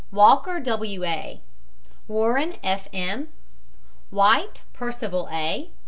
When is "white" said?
4.09-4.63